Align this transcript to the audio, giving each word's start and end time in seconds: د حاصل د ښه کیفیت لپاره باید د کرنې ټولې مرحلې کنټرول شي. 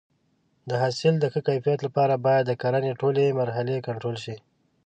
د 0.69 0.71
حاصل 0.81 1.13
د 1.19 1.25
ښه 1.33 1.39
کیفیت 1.47 1.79
لپاره 1.87 2.13
باید 2.25 2.43
د 2.47 2.51
کرنې 2.61 2.91
ټولې 3.01 3.37
مرحلې 3.41 3.83
کنټرول 3.87 4.17
شي. 4.23 4.35